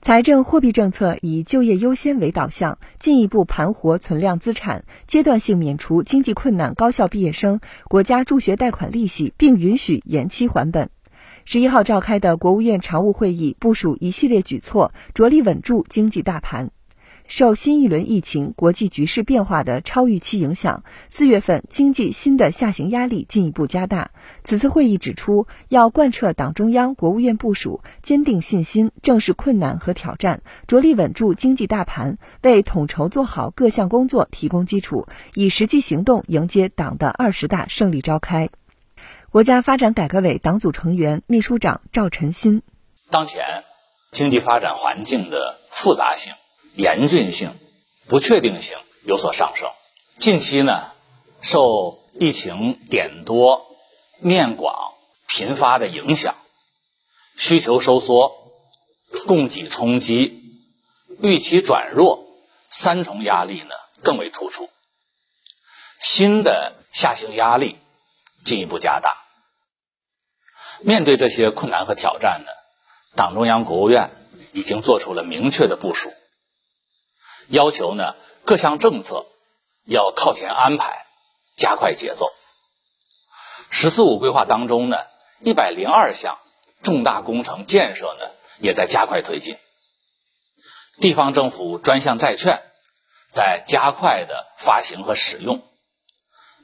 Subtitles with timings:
[0.00, 10.88] 财政货币政策以就业优先为导向，进一步盘活存量资产，阶段性免除经济困难高校毕业生国家助学贷款利息，并允许延期还本。
[11.44, 16.70] 十一号召开的国务院常务会议部署一系列举措，着力稳住经济大盘。
[17.28, 24.10] 受新一轮疫情、国际局势变化的超预期影响，四月份经济新的下行压力进一步加大。
[24.42, 38.48] 此次会议指出，要贯彻党中央、国务院部署，坚定信心，正视困难和挑战，着力稳住经济大盘，为统筹做好各项工作提供基础，以实际行动迎接党的二十大胜利召开。
[39.30, 42.62] 国家发展改革委党组成员、秘书长赵晨新：
[43.10, 43.44] 当前
[44.12, 46.32] 经济发展环境的复杂性。
[46.78, 47.56] 严峻性、
[48.06, 49.68] 不确定性有所上升。
[50.18, 50.92] 近期呢，
[51.40, 53.66] 受疫情点多、
[54.20, 54.92] 面广、
[55.26, 56.36] 频发的影响，
[57.36, 58.32] 需求收缩、
[59.26, 60.40] 供给冲击、
[61.20, 62.28] 预期转弱
[62.70, 64.70] 三重压力呢更为突出，
[65.98, 67.76] 新的下行压力
[68.44, 69.24] 进一步加大。
[70.80, 72.52] 面对这些困难和挑战呢，
[73.16, 74.10] 党中央、国务院
[74.52, 76.12] 已经做出了明确的部署。
[77.48, 79.26] 要求呢，各项政策
[79.84, 81.06] 要靠前安排，
[81.56, 82.30] 加快节奏。
[83.70, 84.96] “十四五”规划当中呢，
[85.40, 86.38] 一百零二项
[86.82, 89.56] 重大工程建设呢，也在加快推进。
[91.00, 92.62] 地方政府专项债券
[93.30, 95.62] 在加快的发行和使用，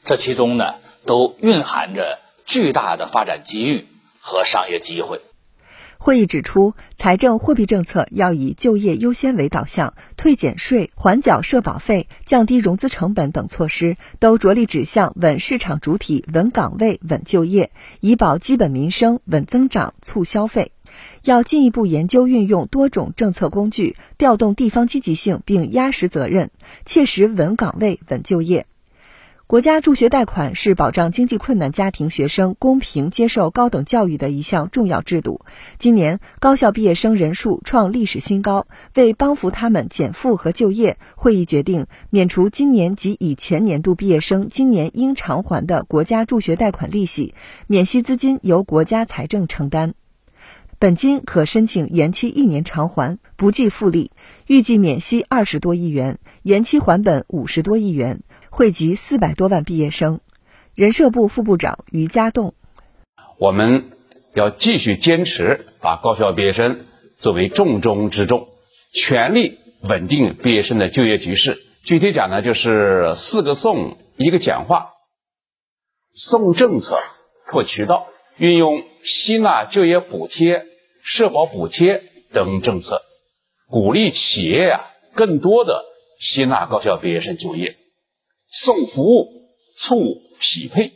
[0.04, 3.88] 这其中呢，都蕴含着巨大的发展机遇
[4.20, 5.20] 和商业机会。
[5.98, 20.72] 会议指出，财政货币政策要以就业优先为导向，退减税、缓缴社保费、降低融资成本等措施都着力指向稳市场主体、稳岗位、稳就业，以保基本民生、稳增长、促消费。
[21.24, 26.50] 要进一步研究运用多种政策工具，调动地方积极性，并压实责任，
[26.84, 28.66] 切实稳岗位、稳就业。
[29.46, 35.42] 国家助学贷款是保障经济困难家庭学生公平接受高等教育的一项重要制度。
[35.76, 47.34] 今年高校毕业生人数创历史新高，为帮扶他们减负和就业，会议决定免除今年及以前年度毕业生今年应偿还的国家助学贷款利息，
[47.66, 49.92] 免息资金由国家财政承担，
[50.78, 54.10] 本金可申请延期一年偿还，不计复利，
[54.46, 58.22] 预计免息二十多亿元，延期还本五十多亿元。
[58.54, 60.20] 惠及四百多万毕业生，
[60.76, 62.54] 人社部副部长于家栋，
[63.36, 63.90] 我们
[64.32, 66.86] 要继续坚持把高校毕业生
[67.18, 68.46] 作为重中之重，
[68.92, 71.58] 全力稳定毕业生的就业局势。
[71.82, 74.92] 具体讲呢，就是四个送，一个简化，
[76.12, 77.00] 送政策、
[77.48, 78.06] 拓渠道，
[78.36, 80.64] 运用吸纳就业补贴、
[81.02, 83.02] 社保补贴等政策，
[83.66, 85.84] 鼓励企业呀更多的
[86.20, 87.76] 吸纳高校毕业生就业。
[88.56, 90.92] 送服务，促匹配。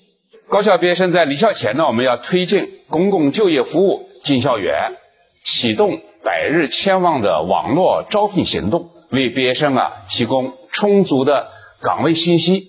[0.48, 4.92] 高校毕业生在离校前呢，我们要推进公共就业服务进校园，
[5.44, 11.50] 启动百日千万的网络招聘行动，为毕业生啊提供充足的
[11.82, 12.68] 岗位信息。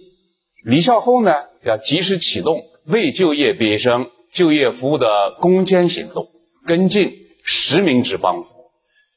[0.66, 1.34] 离校后呢，
[1.64, 6.30] 要及时启动未就业毕业生就业服务的攻坚行动，
[6.66, 7.14] 跟进
[7.44, 8.50] 实名制帮扶，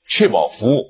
[0.06, 0.84] 确保服务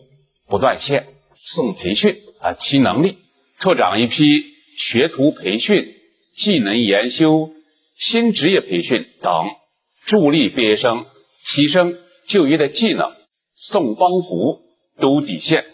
[0.48, 1.06] 不断线。
[1.36, 3.18] 送培训啊，提能力，
[3.60, 4.51] 拓展一批。
[4.84, 5.94] 学徒培训、
[6.34, 7.52] 技能研修、
[7.96, 9.46] 新职业培训等，
[10.04, 11.06] 助力毕业生
[11.44, 13.12] 提升就业的技能，
[13.54, 14.60] 送帮扶、
[14.98, 15.64] 兜底线，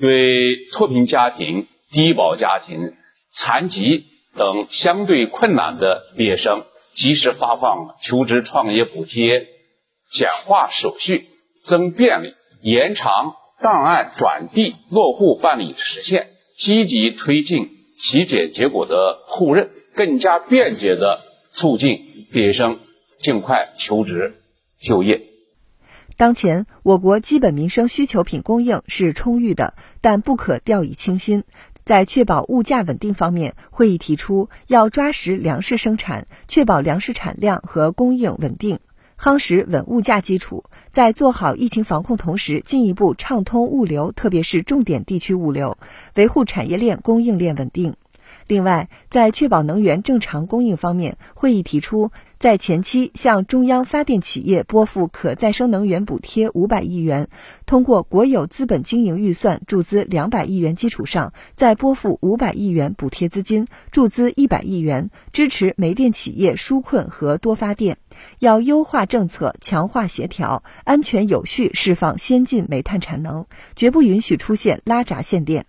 [0.00, 2.94] 对脱贫家庭、低保家庭、
[3.30, 6.64] 残疾等相对困难的毕业生，
[6.94, 9.46] 及时发放求职创业补贴，
[10.10, 11.28] 简化手续，
[11.62, 17.78] 增便利，延长档案转递落户办理时限，积极推进。
[18.04, 21.20] 体检结果的互认，更加便捷的
[21.52, 22.80] 促进毕业生
[23.20, 24.34] 尽快求职
[24.80, 25.22] 就业。
[26.16, 31.44] 当前，我国基本民生需求品供应是充裕的，但不可掉以轻心。
[31.84, 38.80] 在确保物价稳定方面，会议提出要抓实粮食生产，确保粮食产量和供应稳定，
[39.22, 40.64] 夯实稳物价基础。
[40.90, 45.78] 在做好疫情防控同时，进一步畅通物流，特别是重点地区物流，
[46.16, 47.94] 维护产业链供应链稳定。
[48.52, 57.30] 另外，在确保能源正常供应方面，会议提出，在前期向中央发电企业拨付可再生能源补贴五百亿元，
[57.64, 67.96] 通过国有资本经营预算注资两百亿元基础上，再拨付五百亿元补贴资金，注资一百亿元，支持煤电企业纾困和多发电。
[68.38, 75.64] 要优化政策，强化协调，安全有序释放先进煤炭产能，绝不允许出现拉闸限电。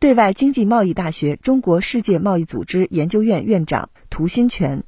[0.00, 4.84] 对外经济贸易大学中国世界贸易组织研究院院长涂新全，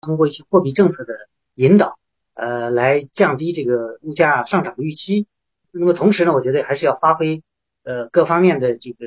[0.00, 1.14] 通过一些货币政策的
[1.56, 1.98] 引导，
[2.34, 5.26] 呃，来降低这个物价上涨的预期。
[5.72, 7.42] 那么同时呢，我觉得还是要发挥
[7.82, 9.06] 呃各方面的这个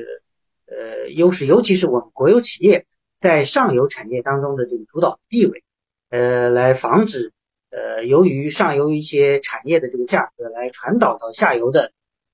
[0.66, 2.86] 呃优势，尤其是我们国有企业
[3.18, 5.64] 在上游产业当中的这个主导地位，
[6.10, 7.32] 呃，来防止
[7.70, 11.92] 呃由于上游一些产业的这个价格来传导到下游的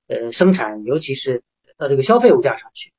[0.09, 1.45] 呃生产，尤其是
[1.77, 2.91] 到这个消费物价上去。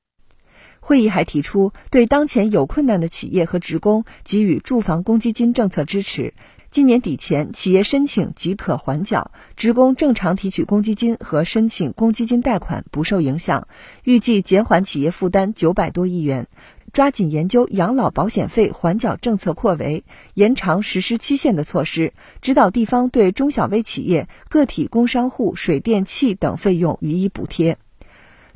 [0.88, 6.32] 会议还提出，对当前有困难的企业和职工给予住房公积金政策支持。
[6.70, 13.68] 今年底前，企业申请即可缓缴，职工正常提取公积金和申请公积金贷款不受影响，
[14.02, 16.48] 预计减缓企业负担九百多亿元。
[16.94, 27.76] 抓紧研究养老保险费缓缴政策扩围、延长实施期限的措施，指导地方对中小微企业、个体工商户水电气等费用予以补贴。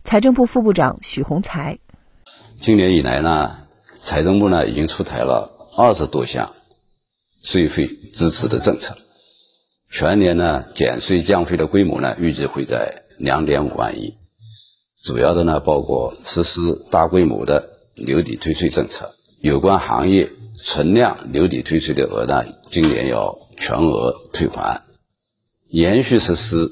[0.03, 1.79] 财政部副部长许宏才。
[2.61, 3.57] 今年以来呢，
[3.99, 6.53] 财政部呢已经出台了二十多项
[7.43, 8.97] 税费支持的政策，
[9.91, 14.15] 全年呢减税降费的规模呢预计会在两点五万亿，
[15.03, 20.31] 主要的呢包括实施大规模的留抵退税政策，有关行业
[20.63, 24.83] 存量留抵退税的额呢今年要全额退还，
[25.69, 26.71] 延续实施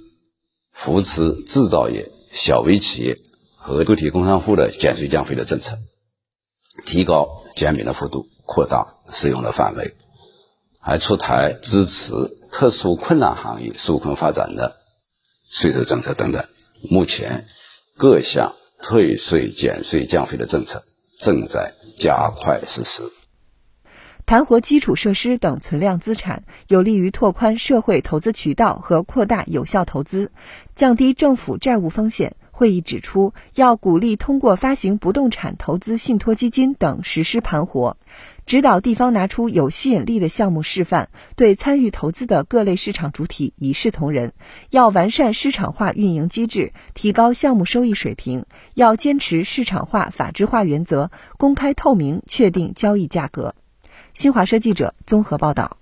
[0.73, 3.19] 扶持制造业、小微企业。
[3.63, 5.77] 和个体工商户的减税降费的政策，
[6.87, 9.95] 提高减免的幅度，扩大适用的范围，
[10.81, 12.15] 还出台支持
[12.51, 14.77] 特殊困难行业纾困发展的
[15.51, 16.43] 税收政策等等。
[16.89, 17.45] 目前，
[17.99, 20.83] 各项退税、减税、降费的政策
[21.19, 23.13] 正在加快实施。
[24.25, 30.33] 盘活基础设施等存量资产，有利于拓宽社会投资渠道和扩大有效投资，
[30.75, 32.37] 降低政府债务风险。
[32.61, 37.97] 会议指出，要鼓励通过发行不动产投资信托基金等实施盘活，
[38.45, 44.35] 指导地方拿出有吸引力的项目示范，对参与投资的各类市场主体一视同仁。
[44.69, 48.45] 要完善市场化运营机制，提高项目收益水平。
[48.75, 53.55] 要坚持市场化、法治化原则，公开透明确定交易价格。
[54.13, 55.80] 新华社记者综合报道。